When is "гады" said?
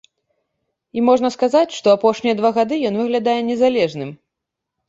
2.57-2.75